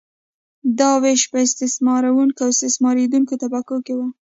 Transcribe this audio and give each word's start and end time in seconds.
دا 0.79 0.91
ویش 1.03 1.21
په 1.31 1.37
استثمارونکې 1.45 2.41
او 2.43 2.49
استثماریدونکې 2.53 3.35
طبقو 3.43 3.77
وو. 3.97 4.07